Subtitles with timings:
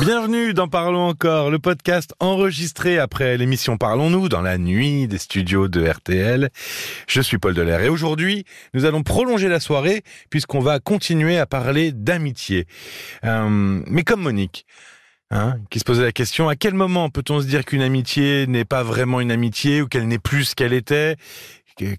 [0.00, 5.66] Bienvenue dans Parlons encore, le podcast enregistré après l'émission Parlons-nous dans la nuit des studios
[5.66, 6.50] de RTL.
[7.08, 11.46] Je suis Paul Delair et aujourd'hui, nous allons prolonger la soirée puisqu'on va continuer à
[11.46, 12.66] parler d'amitié.
[13.24, 14.66] Euh, mais comme Monique,
[15.30, 18.64] hein, qui se posait la question, à quel moment peut-on se dire qu'une amitié n'est
[18.64, 21.16] pas vraiment une amitié ou qu'elle n'est plus ce qu'elle était?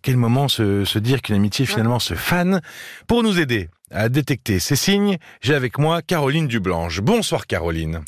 [0.01, 2.61] Quel moment se, se dire qu'une amitié finalement se fane
[3.07, 7.01] Pour nous aider à détecter ces signes, j'ai avec moi Caroline Dublanche.
[7.01, 8.01] Bonsoir Caroline.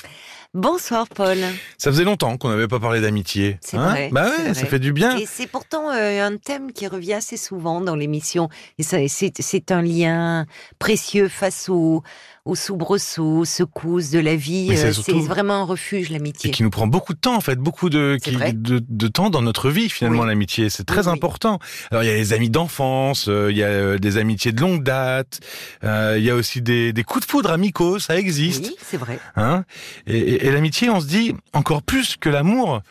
[0.54, 1.38] Bonsoir Paul.
[1.78, 3.58] Ça faisait longtemps qu'on n'avait pas parlé d'amitié.
[3.62, 4.10] C'est hein vrai.
[4.12, 5.16] Bah ouais, ça fait du bien.
[5.16, 8.50] Et c'est pourtant euh, un thème qui revient assez souvent dans l'émission.
[8.78, 10.46] Et c'est un lien
[10.78, 12.04] précieux face au,
[12.44, 14.70] aux soubresauts, secousses de la vie.
[14.72, 16.50] Euh, c'est vraiment un refuge, l'amitié.
[16.50, 19.70] Et qui nous prend beaucoup de temps, en fait, beaucoup de, de, temps dans notre
[19.70, 20.70] vie, finalement, l'amitié.
[20.70, 21.60] C'est très important.
[21.92, 24.84] Alors, il y a les amis d'enfance, euh, il y a des amitiés de longue
[24.84, 25.40] date,
[25.84, 28.66] il y a aussi des, des, coups de foudre amicaux, ça existe.
[28.66, 29.20] Oui, c'est vrai.
[29.36, 29.64] Hein?
[30.08, 32.82] Et, et, l'amitié, on se dit, encore plus que l'amour,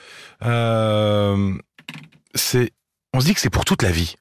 [2.35, 2.71] c'est,
[3.13, 4.15] on se dit que c'est pour toute la vie.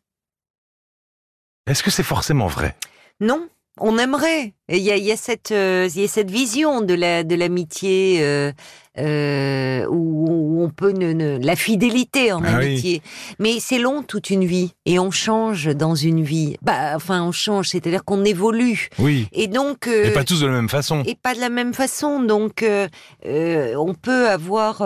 [1.67, 2.75] Est-ce que c'est forcément vrai?
[3.19, 4.53] Non, on aimerait.
[4.69, 8.23] Il y a, y a, cette, euh, y a cette vision de la de l'amitié
[8.23, 8.51] euh,
[8.99, 13.01] euh, où, on peut ne, la fidélité en ah amitié.
[13.39, 16.57] Mais c'est long toute une vie et on change dans une vie.
[16.61, 18.89] Bah, enfin, on change, c'est-à-dire qu'on évolue.
[18.99, 19.27] Oui.
[19.31, 19.87] Et donc.
[19.87, 21.03] Euh, et pas tous de la même façon.
[21.05, 22.21] Et pas de la même façon.
[22.21, 22.87] Donc, euh,
[23.23, 24.83] on peut avoir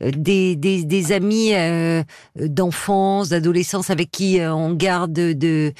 [0.00, 1.52] des, des, des, amis
[2.36, 5.72] d'enfance, d'adolescence avec qui on garde de.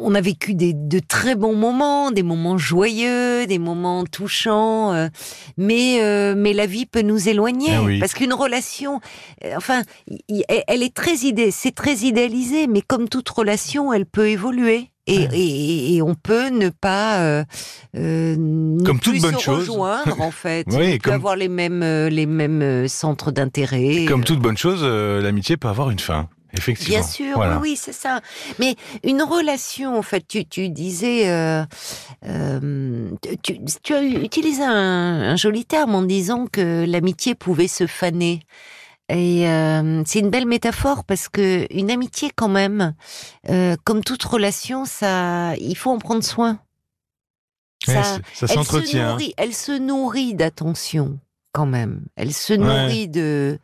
[0.00, 5.08] On a vécu des, de très bons moments, des moments joyeux, des moments touchants.
[5.56, 6.00] mais
[6.36, 7.74] mais la vie peut nous éloigner.
[7.74, 9.00] Ah Parce qu'une relation,
[9.44, 9.82] euh, enfin,
[10.28, 14.90] elle est très idée, c'est très idéalisé, mais comme toute relation, elle peut évoluer.
[15.06, 17.44] Et, et, on peut ne pas euh,
[17.96, 18.36] euh
[18.84, 22.08] comme toute bonne se chose rejoindre en fait oui, on peut avoir les mêmes euh,
[22.08, 26.98] les mêmes centres d'intérêt comme toute bonne chose l'amitié peut avoir une fin Effectivement.
[26.98, 28.20] Bien sûr, oui, oui c'est ça.
[28.58, 31.64] Mais une relation, en fait, tu, tu disais, euh,
[32.26, 33.10] euh,
[33.42, 38.40] tu, tu, as utilisé un, un, joli terme en disant que l'amitié pouvait se faner.
[39.08, 42.94] Et euh, c'est une belle métaphore parce que une amitié, quand même,
[43.84, 46.60] comme toute relation, ça, il faut en prendre soin.
[47.84, 49.16] Ça, ça s'entretient.
[49.36, 51.18] Elle se nourrit d'attention
[51.52, 52.04] quand même.
[52.16, 53.58] Elle se nourrit de,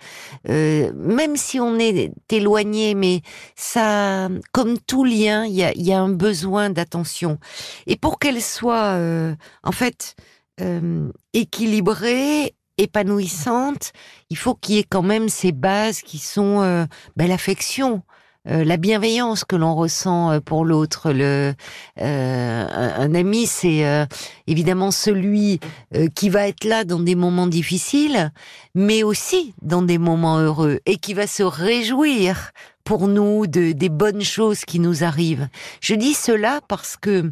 [0.49, 3.23] euh, même si on est éloigné, mais
[3.55, 7.39] ça, comme tout lien, il y a, y a, un besoin d'attention.
[7.87, 10.17] Et pour qu'elle soit, euh, en fait,
[10.61, 13.93] euh, équilibrée, épanouissante,
[14.31, 16.87] il faut qu'il y ait quand même ces bases qui sont
[17.17, 18.03] ben, l'affection.
[18.49, 21.13] Euh, la bienveillance que l'on ressent euh, pour l'autre.
[21.13, 21.53] Le,
[22.01, 24.07] euh, un, ami, c'est
[24.47, 25.61] évidemment celui
[26.15, 28.33] qui va être là dans des moments difficiles,
[28.75, 32.53] mais aussi dans des moments heureux et qui va se réjouir
[32.85, 35.49] pour nous de, des bonnes choses qui nous arrivent.
[35.81, 37.29] Je dis cela parce que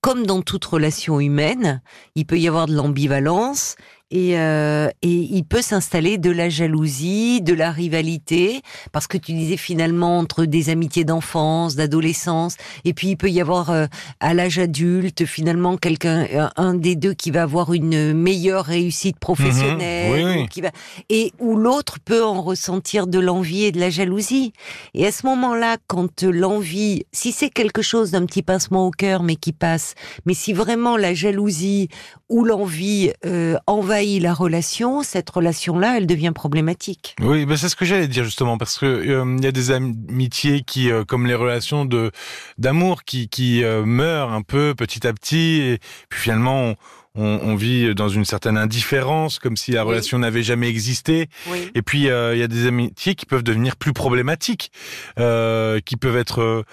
[0.00, 1.82] comme dans toute relation humaine,
[2.14, 3.76] il peut y avoir de l'ambivalence
[4.10, 8.60] et, euh, et il peut s'installer de la jalousie, de la rivalité,
[8.92, 13.40] parce que tu disais finalement entre des amitiés d'enfance, d'adolescence, et puis il peut y
[13.40, 13.86] avoir euh,
[14.20, 16.26] à l'âge adulte finalement quelqu'un,
[16.56, 20.48] un des deux qui va avoir une meilleure réussite professionnelle, mhm.
[20.48, 20.70] qui va,
[21.08, 24.52] et où l'autre peut en ressentir de l'envie et de la jalousie.
[24.94, 29.22] Et à ce moment-là, quand l'envie, si c'est quelque chose d'un petit pincement au cœur,
[29.22, 29.94] mais qui passe,
[30.26, 31.88] mais si vraiment la jalousie
[32.30, 37.16] ou l'envie euh, envahit la relation, cette relation-là, elle devient problématique.
[37.20, 39.72] Oui, ben c'est ce que j'allais dire justement, parce que euh, il y a des
[39.72, 42.12] amitiés qui, euh, comme les relations de
[42.56, 46.74] d'amour, qui, qui euh, meurent un peu petit à petit, et puis finalement.
[47.16, 51.28] On, on, vit dans une certaine indifférence, comme si la relation n'avait jamais existé.
[51.74, 54.70] Et puis il y a des amitiés qui peuvent devenir plus problématiques,
[55.16, 56.64] qui peuvent être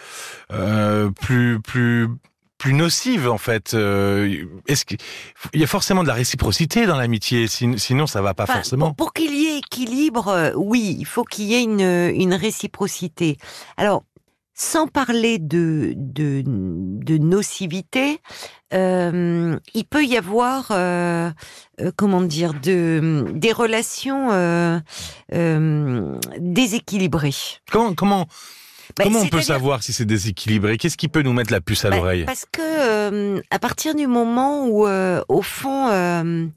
[1.19, 2.07] plus plus
[2.57, 3.73] plus nocive en fait.
[3.73, 4.97] Euh, est-ce qu'il
[5.53, 8.93] y a forcément de la réciprocité dans l'amitié Sinon, ça va pas forcément.
[8.93, 13.37] Pour, qu'il y ait équilibre, euh, oui, il faut qu'il y ait une, une réciprocité.
[13.77, 14.03] Alors,
[14.57, 18.19] sans parler de, de, de nocivité,
[18.73, 21.29] euh, il peut y avoir, euh,
[21.79, 24.79] euh comment dire, de, des relations euh,
[26.39, 27.35] déséquilibrées.
[27.71, 28.27] Comment, comment
[28.97, 30.77] bah, Comment on peut savoir si c'est déséquilibré?
[30.77, 32.25] Qu'est-ce qui peut nous mettre la puce à bah, l'oreille?
[32.25, 36.47] Parce que euh, à partir du moment où, euh, au fond, euh,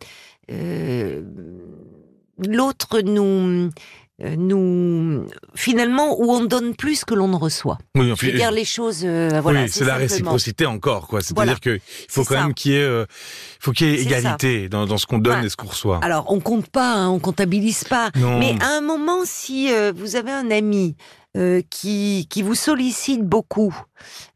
[2.38, 3.70] l'autre nous
[4.36, 7.78] nous finalement où on donne plus que l'on ne reçoit.
[7.94, 9.02] Oui, veux dire les choses.
[9.02, 10.08] euh, voilà, oui, c'est la simplement.
[10.08, 11.20] réciprocité encore, quoi.
[11.34, 11.54] Voilà.
[11.54, 12.42] C'est-à-dire qu'il faut quand ça.
[12.42, 13.06] même qu'il y ait, euh,
[13.60, 16.00] faut qu'il y ait C'est égalité dans, dans ce qu'on donne et ce qu'on reçoit.
[16.02, 18.10] Alors on compte pas, hein, on comptabilise pas.
[18.16, 18.38] Non.
[18.38, 20.96] Mais à un moment, si euh, vous avez un ami
[21.36, 23.74] euh, qui qui vous sollicite beaucoup,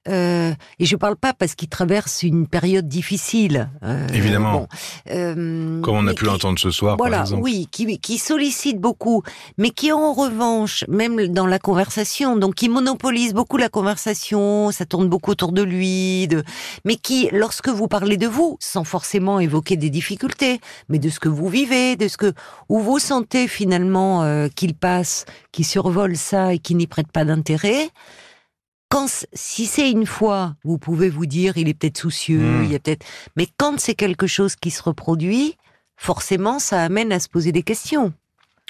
[0.09, 3.71] euh, et je parle pas parce qu'il traverse une période difficile.
[3.83, 4.53] euh, Évidemment.
[4.53, 4.69] bon,
[5.11, 7.43] euh, Comme on a pu l'entendre ce soir, par Voilà, exemple.
[7.43, 9.23] oui, qui, qui sollicite beaucoup,
[9.59, 14.85] mais qui en revanche, même dans la conversation, donc qui monopolise beaucoup la conversation, ça
[14.87, 16.45] tourne beaucoup autour de lui, de,
[16.85, 21.19] mais qui, lorsque vous parlez de vous, sans forcément évoquer des difficultés, mais de ce
[21.19, 22.33] que vous vivez, de ce que
[22.69, 27.25] où vous sentez finalement euh, qu'il passe, qu'il survole ça et qu'il n'y prête pas
[27.25, 27.89] d'intérêt.
[28.89, 32.65] Quand, si c'est une fois, vous pouvez vous dire, il est peut-être soucieux, Mm.
[32.65, 33.07] il y a peut-être,
[33.37, 35.57] mais quand c'est quelque chose qui se reproduit,
[35.97, 38.13] forcément, ça amène à se poser des questions.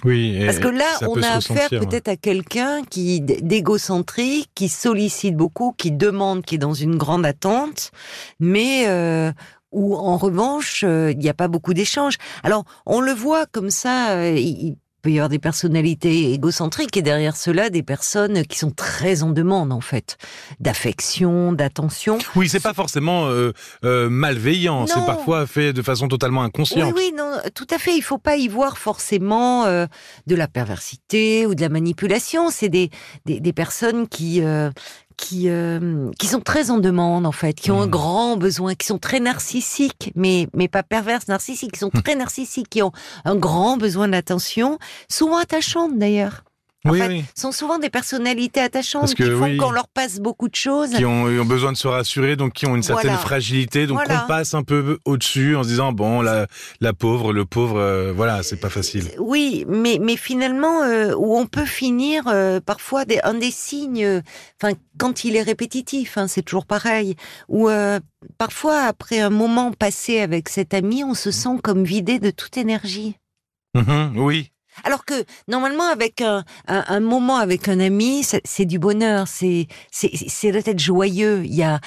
[0.04, 0.42] Oui.
[0.44, 5.90] Parce que là, on a affaire peut-être à quelqu'un qui d'égocentrique, qui sollicite beaucoup, qui
[5.92, 7.90] demande, qui est dans une grande attente,
[8.40, 9.30] mais euh,
[9.72, 12.16] où en revanche, euh, il n'y a pas beaucoup d'échanges.
[12.42, 14.10] Alors, on le voit comme ça.
[14.16, 18.70] euh, il peut y avoir des personnalités égocentriques et derrière cela des personnes qui sont
[18.70, 20.16] très en demande en fait
[20.60, 22.16] d'affection, d'attention.
[22.34, 23.52] Oui, c'est pas forcément euh,
[23.84, 24.86] euh, malveillant.
[24.86, 26.94] C'est parfois fait de façon totalement Oui, inconsciente.
[26.96, 27.94] oui, non, tout à fait.
[27.94, 29.84] Il faut pas y voir forcément euh,
[30.26, 32.48] de la perversité ou de la manipulation.
[32.48, 32.88] C'est des,
[33.26, 34.40] des, des personnes qui
[35.16, 37.90] qui euh, qui sont très en demande en fait, qui ont un Mhm.
[37.90, 42.68] grand besoin, qui sont très narcissiques, mais mais pas perverses, narcissiques, qui sont très narcissiques,
[42.68, 42.92] qui ont
[43.24, 44.78] un grand besoin d'attention,
[45.10, 46.44] souvent attachantes d'ailleurs.
[46.86, 47.24] Oui, fait, oui.
[47.34, 49.56] sont souvent des personnalités attachantes Parce que, qui font oui.
[49.56, 50.90] qu'on leur passe beaucoup de choses.
[50.90, 53.18] Qui ont, ont besoin de se rassurer, donc qui ont une certaine Voilà.
[53.22, 54.24] fragilité, donc Voilà.
[54.24, 56.46] on passe un peu au-dessus en se disant bon la
[56.80, 59.04] la pauvre, le pauvre, euh, voilà, c'est pas facile.
[59.18, 64.04] Oui, mais mais finalement euh, où on peut finir euh, parfois des, un des signes,
[64.04, 64.20] euh,
[64.62, 67.16] enfin quand il est répétitif, hein, c'est toujours pareil.
[67.48, 67.98] Ou euh,
[68.36, 72.56] parfois après un moment passé avec cet ami, on se sent comme vidé de toute
[72.58, 73.16] énergie.
[73.74, 74.50] Mhm, oui.
[74.82, 76.44] Alors que normalement avec un,
[77.00, 81.44] moment avec un ami, c'est c'est du bonheur, c'est c'est c'est doit être joyeux.
[81.44, 81.80] Il y a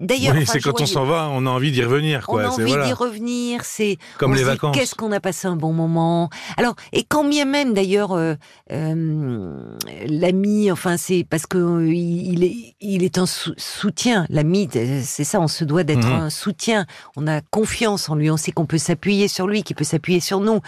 [0.00, 2.42] d'ailleurs Oui, enfin, c'est quand on s'en va, on a envie d'y revenir, On quoi.
[2.42, 4.76] a C'est envie voilà, d'y revenir, c'est comme on les se vacances.
[4.76, 6.30] Qu'est-ce qu'on a passé un bon moment?
[6.56, 8.34] Alors, et quand bien même d'ailleurs, euh,
[8.72, 9.76] euh,
[10.06, 14.26] l'ami, enfin c'est parce que euh, il est, il est un sou- soutien.
[14.30, 16.12] L'ami, c'est ça, on se doit d'être Mhm.
[16.22, 16.86] un soutien.
[17.16, 20.20] On a confiance en lui, on sait qu'on peut s'appuyer sur lui, qu'il peut s'appuyer
[20.20, 20.60] sur nous.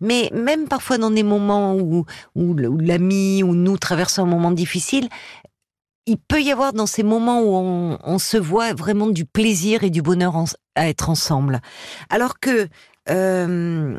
[0.00, 2.04] Mais même parfois dans des moments où,
[2.34, 5.08] où l'ami ou nous traversons un moment difficile.
[6.06, 9.84] Il peut y avoir dans ces moments où on, on se voit vraiment du plaisir
[9.84, 11.60] et du bonheur en- à être ensemble.
[12.10, 12.68] Alors que
[13.08, 13.98] euh,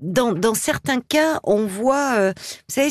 [0.00, 2.90] dans, dans certains cas, on voit, euh, vous savez,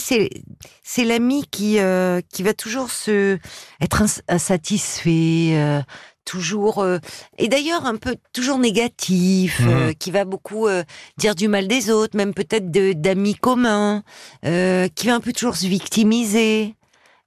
[0.83, 3.37] c'est l'ami qui euh, qui va toujours se
[3.79, 5.81] être ins- insatisfait, euh,
[6.25, 6.97] toujours euh,
[7.37, 10.83] et d'ailleurs un peu toujours négatif, euh, qui va beaucoup euh,
[11.17, 14.03] dire du mal des autres, même peut-être de- d'amis communs,
[14.45, 16.75] euh, qui va un peu toujours se victimiser.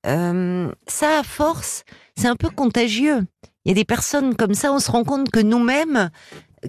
[0.06, 1.84] Euh, ça, à force,
[2.16, 3.20] c'est un peu contagieux.
[3.64, 6.10] Il y a des personnes comme ça, on se rend compte que nous-mêmes,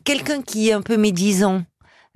[0.03, 1.63] quelqu'un qui est un peu médisant,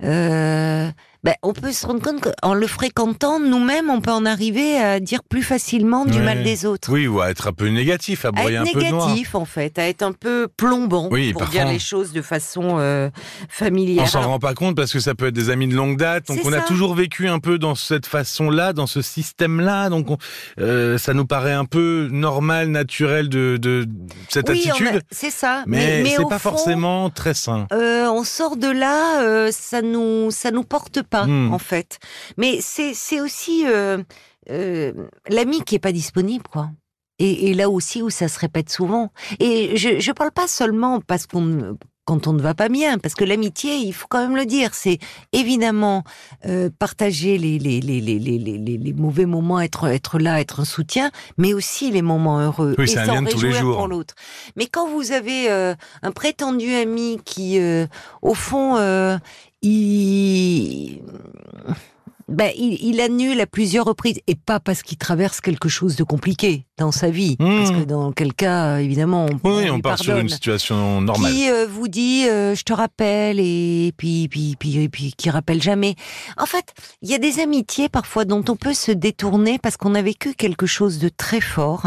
[0.02, 0.90] euh,
[1.26, 5.00] ben, on peut se rendre compte qu'en le fréquentant, nous-mêmes, on peut en arriver à
[5.00, 6.92] dire plus facilement du mal des autres.
[6.92, 9.08] Oui, ou à être un peu négatif, à À broyer être un peu de noir.
[9.08, 12.76] négatif, en fait, à être un peu plombant, Oui, pour dire les choses de façon
[12.78, 13.10] euh,
[13.48, 14.04] familière.
[14.04, 16.28] On s'en rend pas compte parce que ça peut être des amis de longue date.
[16.28, 19.88] Donc C'est on a toujours vécu un peu dans cette façon-là, dans ce système-là.
[19.90, 20.18] Donc on-
[20.60, 23.84] euh, ça nous paraît un peu normal, naturel de, de
[24.28, 25.02] cette oui, attitude.
[25.10, 25.64] c'est ça.
[25.66, 27.66] Mais, mais c'est au pas fond, forcément très sain.
[27.72, 31.52] Euh, on sort de là, euh, ça nous ça nous porte pas Hmm.
[31.52, 31.98] en fait.
[32.36, 34.02] Mais c'est aussi euh,
[34.50, 34.92] euh,
[35.28, 36.70] l'ami qui est pas disponible quoi.
[37.18, 39.10] Et, et là aussi où ça se répète souvent.
[39.40, 43.14] Et je je parle pas seulement parce qu'on quand on ne va pas bien, parce
[43.14, 45.00] que l'amitié, il faut quand même le dire, c'est
[45.32, 46.04] évidemment
[46.46, 51.52] euh, partager les, les, les, les, mauvais moments, être, être là, être un soutien, mais
[51.52, 52.76] aussi les moments heureux.
[52.78, 53.76] Oui, et s'en tous les jours.
[53.76, 54.14] pour l'autre.
[54.54, 57.88] Mais quand vous avez euh, un prétendu ami qui, euh,
[58.22, 58.76] au fond,
[59.62, 61.00] il...
[62.28, 66.02] Ben, il, il annule à plusieurs reprises, et pas parce qu'il traverse quelque chose de
[66.02, 67.58] compliqué dans sa vie, Mmh.
[67.58, 71.00] parce que dans quel cas, euh, évidemment, on, Oui, on on part sur une situation
[71.00, 71.32] normale.
[71.32, 75.30] qui euh, vous dit euh, je te rappelle et puis puis puis et puis qui
[75.30, 75.94] rappelle jamais.
[76.36, 79.94] En fait, il y a des amitiés parfois dont on peut se détourner parce qu'on
[79.94, 81.84] a vécu quelque chose de très fort,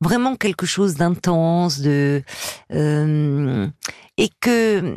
[0.00, 2.22] vraiment quelque chose d'intense, de
[2.72, 3.66] euh,
[4.18, 4.96] et que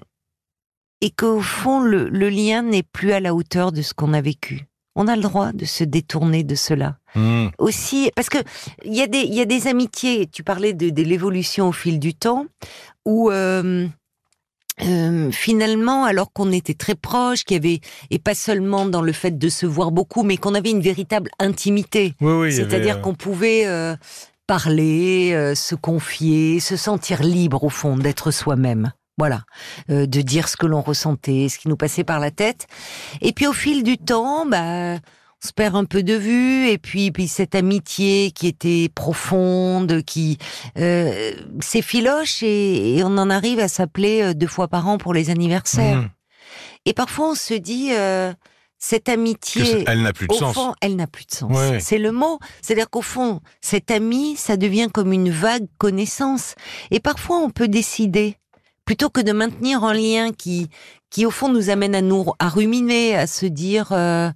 [1.01, 4.21] et qu'au fond le, le lien n'est plus à la hauteur de ce qu'on a
[4.21, 4.67] vécu.
[4.95, 6.97] On a le droit de se détourner de cela.
[7.15, 7.47] Hmm.
[7.57, 8.39] Aussi, parce que
[8.83, 10.27] il y a des, il y a des amitiés.
[10.27, 12.45] Tu parlais de, de l'évolution au fil du temps,
[13.05, 13.87] où euh,
[14.81, 17.79] euh, finalement, alors qu'on était très proches, qu'il y avait
[18.09, 21.31] et pas seulement dans le fait de se voir beaucoup, mais qu'on avait une véritable
[21.39, 22.13] intimité.
[22.19, 22.53] Oui, oui.
[22.53, 23.95] C'est-à-dire euh, qu'on pouvait euh,
[24.45, 28.91] parler, se confier, se sentir libre au fond d'être soi-même.
[29.21, 29.43] Voilà,
[29.91, 32.65] Euh, de dire ce que l'on ressentait, ce qui nous passait par la tête.
[33.21, 34.95] Et puis au fil du temps, bah,
[35.43, 36.67] on se perd un peu de vue.
[36.69, 40.37] Et puis, puis cette amitié qui était profonde, qui
[40.79, 45.13] euh, s'effiloche et, et on en arrive à s'appeler euh, deux fois par an pour
[45.13, 45.97] les anniversaires.
[46.01, 46.09] hmm,
[46.85, 48.33] Et parfois on se dit, euh,
[48.79, 50.55] cette amitié elle n'a plus de au sens.
[50.55, 51.51] fond, elle n'a plus de sens.
[51.55, 51.79] Ouais.
[51.79, 52.39] C'est le mot.
[52.63, 56.55] C'est-à-dire qu'au fond, cet ami, ça devient comme une vague connaissance.
[56.89, 58.37] Et parfois, on peut décider,
[58.91, 60.67] plutôt que de maintenir un lien qui,
[61.11, 64.31] qui au fond nous amène à nous, à ruminer, à se dire euh,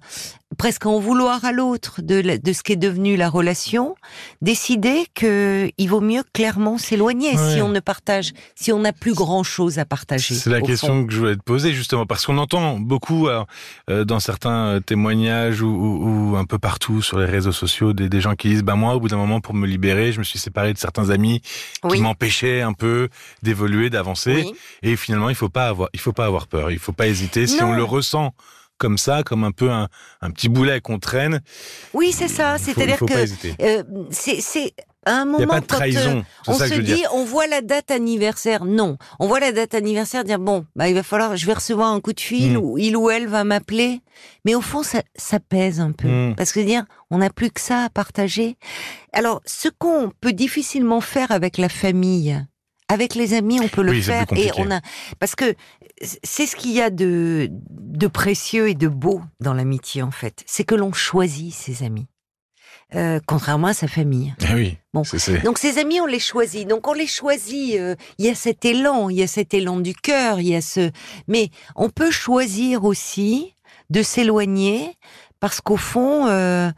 [0.58, 3.96] presque en vouloir à l'autre de, la- de ce qui est devenu la relation,
[4.42, 7.54] décider que il vaut mieux clairement s'éloigner Ouais.
[7.54, 10.34] si on ne partage, si on n'a plus grand chose à partager.
[10.34, 11.06] C'est la question fond.
[11.06, 13.46] que je voulais te poser justement parce qu'on entend beaucoup alors,
[13.90, 17.92] euh, dans certains euh, témoignages ou, ou- ou un peu partout sur les réseaux sociaux
[17.92, 20.18] des, des gens qui disent bah moi au bout d'un moment pour me libérer je
[20.18, 21.40] me suis séparé de certains amis
[21.90, 23.08] qui m'empêchaient un peu
[23.42, 24.52] d'évoluer d'avancer Oui.
[24.82, 27.46] et finalement il faut pas avoir il faut pas avoir peur il faut pas hésiter
[27.46, 27.68] si Non.
[27.68, 28.32] on le ressent
[28.78, 29.88] comme ça comme un peu un,
[30.20, 31.40] un petit boulet qu'on traîne
[31.94, 32.56] Oui, c'est ça.
[32.58, 34.74] il il C'est-à-dire que euh, c'est
[35.06, 36.74] à un il moment n'y a pas de quand, euh, trahison on ça se que
[36.76, 38.64] je veux dit, dire on voit la date anniversaire.
[38.64, 41.92] Non, on voit la date anniversaire, dire bon, bah il va falloir, je vais recevoir
[41.92, 42.56] un coup de fil Mm.
[42.56, 44.00] ou il ou elle va m'appeler.
[44.44, 46.34] Mais au fond, ça, ça pèse un peu Mm.
[46.36, 48.56] parce que dire, on n'a plus que ça à partager.
[49.12, 52.44] Alors, ce qu'on peut difficilement faire avec la famille,
[52.88, 54.80] avec les amis, on peut le Oui, faire et on a
[55.18, 55.54] parce que
[56.00, 60.42] c'est ce qu'il y a de de précieux et de beau dans l'amitié en fait,
[60.46, 62.06] c'est que l'on choisit ses amis.
[62.94, 64.32] Euh, contrairement à sa famille.
[64.48, 65.02] Ah oui Bon.
[65.02, 66.68] c'est- Donc ces amis, on les choisit.
[66.68, 67.74] Donc on les choisit.
[67.80, 70.54] euh, Il y a cet élan, il y a cet élan du cœur, il y
[70.54, 70.92] a ce.
[71.26, 73.54] Mais on peut choisir aussi
[73.90, 74.96] de s'éloigner
[75.40, 76.70] parce qu'au fond, euh,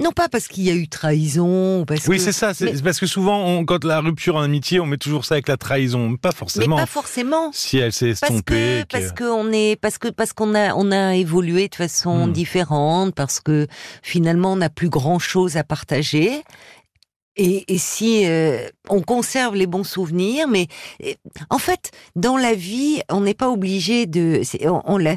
[0.00, 3.00] non pas parce qu'il y a eu trahison, parce oui que- c'est ça mais- parce
[3.00, 6.16] que souvent on- quand la rupture en amitié on met toujours ça avec la trahison
[6.16, 7.50] pas mais forcément pas forcément.
[7.52, 11.16] si elle s'est Parce estompée parce qu'on est parce que parce qu'on a on a
[11.16, 12.32] évolué de façon Hmm.
[12.32, 13.66] différente parce que
[14.02, 16.42] finalement on n'a plus grand chose à partager
[17.36, 20.68] et, et si euh, on conserve les bons souvenirs mais
[21.50, 25.16] en fait dans la vie on n'est pas obligé de on, on la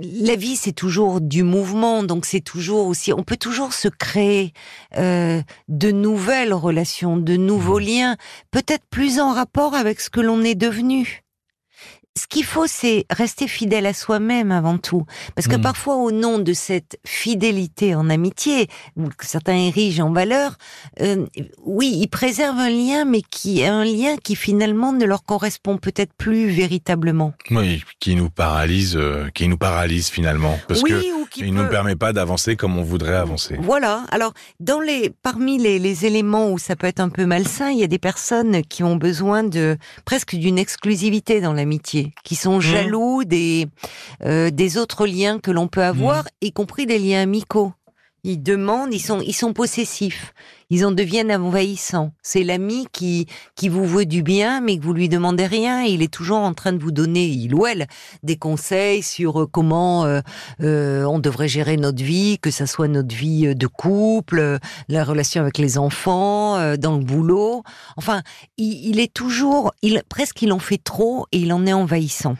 [0.00, 3.12] la vie, c'est toujours du mouvement, donc c'est toujours aussi.
[3.12, 4.52] On peut toujours se créer
[4.96, 8.16] euh, de nouvelles relations, de nouveaux liens,
[8.50, 11.21] peut-être plus en rapport avec ce que l'on est devenu.
[12.22, 15.62] Ce qu'il faut, c'est rester fidèle à soi-même avant tout, parce que Mhm.
[15.62, 18.68] parfois, au nom de cette fidélité en amitié,
[19.18, 20.56] que certains érigent en valeur,
[21.00, 21.26] euh,
[21.64, 25.78] oui, ils préservent un lien, mais qui est un lien qui finalement ne leur correspond
[25.78, 27.32] peut-être plus véritablement.
[27.50, 31.52] Oui, qui nous paralyse, euh, qui nous paralyse finalement, parce oui, que ou qui il
[31.54, 33.56] nous peut- permet pas d'avancer comme on voudrait avancer.
[33.60, 34.04] Voilà.
[34.12, 37.78] Alors, dans les, parmi les, les éléments où ça peut être un peu malsain, il
[37.78, 42.60] y a des personnes qui ont besoin de presque d'une exclusivité dans l'amitié, qui sont
[42.60, 43.68] jaloux des
[44.24, 47.72] euh, des autres liens que l'on peut avoir, y compris des liens amicaux.
[48.24, 50.32] Ils demandent, ils sont, ils sont possessifs.
[50.70, 52.12] Ils en deviennent envahissants.
[52.22, 53.26] C'est l'ami qui,
[53.56, 55.82] qui vous veut du bien, mais que vous lui demandez rien.
[55.82, 57.88] Il est toujours en train de vous donner, il ou elle,
[58.22, 60.20] des conseils sur euh, comment euh,
[60.60, 65.40] euh, on devrait gérer notre vie, que ça soit notre vie de couple, la relation
[65.42, 67.64] avec les enfants, dans le boulot.
[67.96, 68.22] Enfin,
[68.56, 72.36] il, il est toujours, il presque il en fait trop et il en est envahissant.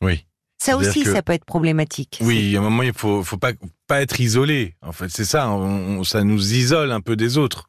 [0.00, 0.26] Oui.
[0.64, 2.18] Ça aussi, que- ça peut être problématique.
[2.20, 3.52] Oui, à un moment il faut, faut pas,
[3.86, 4.74] pas être isolé.
[4.82, 5.48] En fait, c'est ça.
[5.50, 7.66] on- on- ça nous isole un peu des autres.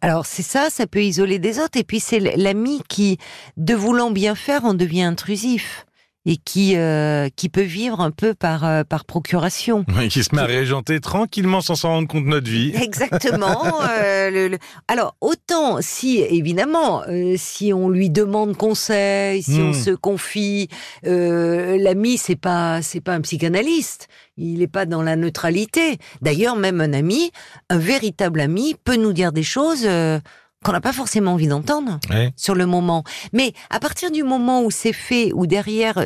[0.00, 3.18] Alors c'est ça, ça peut isoler des autres, et puis c'est l'ami qui,
[3.56, 5.86] de voulant bien faire, en devient intrusif
[6.28, 9.84] et qui euh, qui peut vivre un peu par euh, par procuration.
[9.96, 12.72] Oui, qui se met à régenter tranquillement sans s'en rendre compte de notre vie.
[12.74, 13.64] Exactement.
[13.88, 19.70] euh, le- le- Alors autant si évidemment euh, si on lui demande conseil, si on
[19.70, 19.72] Hmm.
[19.74, 20.68] se confie,
[21.06, 24.08] euh, l'ami c'est pas c'est pas un psychanalyste.
[24.36, 25.98] Il n'est pas dans la neutralité.
[26.22, 27.30] D'ailleurs même un ami,
[27.70, 30.18] un véritable ami peut nous dire des choses euh,
[30.66, 32.32] qu'on n'a pas forcément envie d'entendre Ouais.
[32.36, 33.04] sur le moment.
[33.32, 36.04] Mais à partir du moment où c'est fait, où derrière,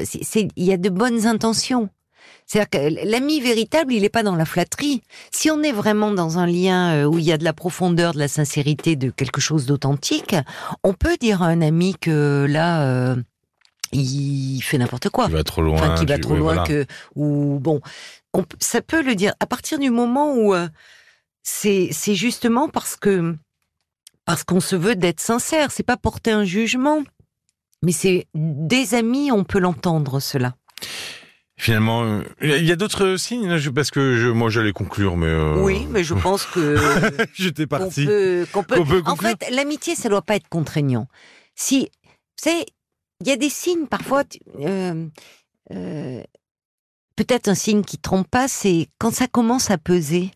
[0.57, 1.89] il y a de bonnes intentions.
[2.47, 5.03] C'est-à-dire que l'ami véritable, il n'est pas dans la flatterie.
[5.31, 8.13] Si on est vraiment dans un lien euh, où il y a de la profondeur,
[8.13, 10.35] de la sincérité, de quelque chose d'authentique,
[10.83, 13.17] on peut dire à un ami que là, euh,
[13.93, 15.27] il fait n'importe quoi.
[15.27, 15.75] Qui va trop loin.
[15.81, 16.65] Enfin, qui va tu- trop loin voilà.
[16.69, 17.81] que ou bon
[18.35, 20.69] on, ça peut le dire à partir du moment où euh,
[21.43, 23.37] c'est c'est justement parce que
[24.31, 25.73] parce qu'on se veut d'être sincère.
[25.73, 27.03] C'est pas porter un jugement,
[27.83, 30.55] mais c'est des amis, on peut l'entendre cela.
[31.57, 35.61] Finalement, euh, il y a d'autres signes parce que je, moi j'allais conclure, mais euh,
[35.61, 36.77] oui, mais je pense que
[37.35, 38.07] j'étais parti.
[38.53, 41.09] Qu'on peut, en fait, l'amitié, ça doit pas être contraignant.
[41.57, 41.91] Si,
[42.37, 42.67] c'est,
[43.21, 44.23] il y a des signes parfois.
[44.61, 45.09] Euh,
[47.17, 50.31] peut-être un signe qui trompe pas, c'est quand ça commence à peser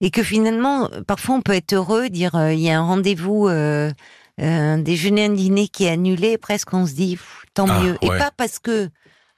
[0.00, 3.48] et que finalement, parfois on peut être heureux, dire il y a un rendez-vous.
[3.48, 7.18] un déjeuner, un dîner qui est annulé, presque on se dit
[7.54, 7.96] tant ah, mieux.
[8.02, 8.90] Et pas parce que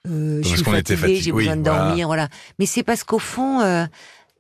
[0.09, 2.29] euh, je suis fatiguée, j'ai besoin de dormir, voilà.
[2.59, 3.87] Mais c'est parce qu'au fond, euh,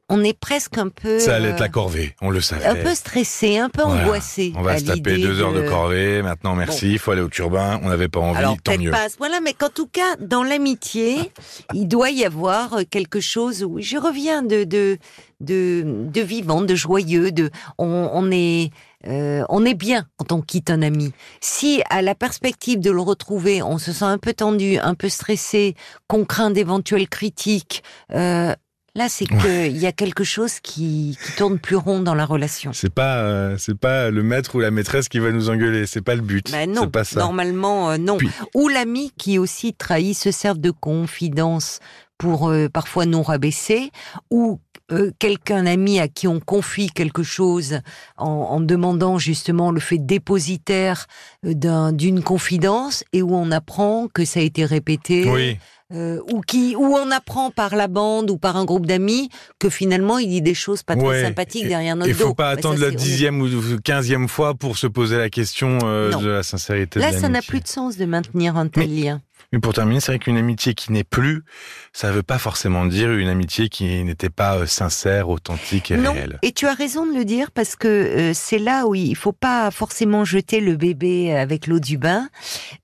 [0.08, 1.18] on est presque un peu.
[1.18, 2.64] Ça allait être la corvée, on le savait.
[2.64, 4.52] Un peu stressé, un peu angoissé.
[4.56, 6.22] On va se taper deux heures de corvée.
[6.22, 6.92] Maintenant, merci.
[6.92, 7.80] Il faut aller au turbin.
[7.82, 8.38] On n'avait pas envie.
[8.38, 8.90] Alors, tant mieux.
[8.90, 11.32] Pas, voilà, mais qu'en tout cas, dans l'amitié,
[11.74, 14.98] il doit y avoir quelque chose où je reviens de de
[15.40, 17.32] de, de vivant, de joyeux.
[17.32, 18.70] De on, on est
[19.06, 21.12] euh, on est bien quand on quitte un ami.
[21.40, 25.08] Si à la perspective de le retrouver, on se sent un peu tendu, un peu
[25.08, 25.74] stressé,
[26.08, 27.82] qu'on craint d'éventuelles critiques,
[28.12, 28.54] euh,
[28.96, 32.72] là c'est qu'il y a quelque chose qui, tourne plus rond dans la relation.
[32.72, 36.02] C'est pas euh, c'est pas le maître ou la maîtresse qui va nous engueuler, c'est
[36.02, 36.50] pas le but.
[36.50, 37.20] Ben non, pas ça.
[37.20, 38.18] normalement non.
[38.54, 41.78] Ou l'ami qui aussi trahit, se sert de confidence
[42.18, 43.90] pour parfois nous rabaisser,
[44.30, 44.58] ou
[44.92, 47.80] euh, quelqu'un ami à qui on confie quelque chose
[48.16, 51.08] en, demandant justement le fait dépositaire
[51.44, 55.58] euh, d'une confidence et où on apprend que ça a été répété.
[55.92, 59.28] Euh, ou qui où on apprend par la bande ou par un groupe d'amis
[59.60, 62.16] que finalement il dit des choses pas très sympathiques derrière notre dos.
[62.18, 63.48] Il faut pas attendre la dixième ou
[63.84, 66.98] quinzième fois pour se poser la question de la sincérité.
[66.98, 69.20] Là, ça n'a plus de sens de maintenir un tel lien.
[69.52, 71.44] Mais pour terminer, c'est vrai qu'une amitié qui n'est plus,
[71.92, 75.96] ça ne veut pas forcément dire une amitié qui n'était pas euh, sincère, authentique et
[75.96, 76.12] non.
[76.12, 76.38] réelle.
[76.42, 79.32] Et tu as raison de le dire parce que euh, c'est là où il faut
[79.32, 82.28] pas forcément jeter le bébé avec l'eau du bain.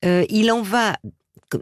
[0.05, 0.95] Euh, il en va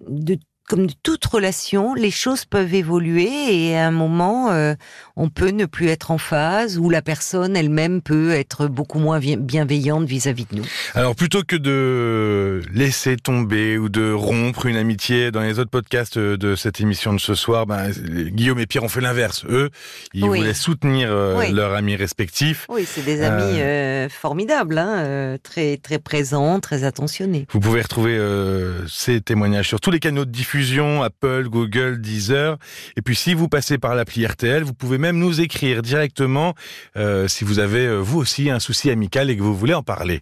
[0.07, 0.37] de
[0.67, 4.73] comme de toute relation, les choses peuvent évoluer et à un moment, euh,
[5.17, 9.19] on peut ne plus être en phase ou la personne elle-même peut être beaucoup moins
[9.19, 10.65] bienveillante vis-à-vis de nous.
[10.93, 16.17] Alors plutôt que de laisser tomber ou de rompre une amitié, dans les autres podcasts
[16.17, 19.43] de cette émission de ce soir, ben, Guillaume et Pierre ont fait l'inverse.
[19.49, 19.71] Eux,
[20.13, 22.65] ils voulaient soutenir euh, leurs amis respectifs.
[22.69, 27.45] Oui, c'est des amis euh, formidables, hein, très très présents, très attentionnés.
[27.51, 28.17] Vous pouvez retrouver
[28.87, 30.50] ces témoignages sur tous les canaux de diffusion
[31.03, 32.57] Apple, Google, Deezer.
[32.97, 36.53] Et puis si vous passez par l'appli RTL, vous pouvez même nous écrire directement
[36.97, 39.83] euh, si vous avez euh, vous aussi un souci amical et que vous voulez en
[39.83, 40.21] parler.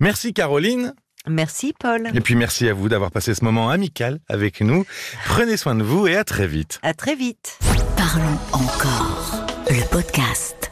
[0.00, 0.94] Merci Caroline.
[1.28, 2.08] Merci Paul.
[2.14, 4.84] Et puis merci à vous d'avoir passé ce moment amical avec nous.
[5.24, 6.78] Prenez soin de vous et à très vite.
[6.82, 7.58] À très vite.
[7.96, 9.46] Parlons encore.
[9.68, 10.65] Le podcast.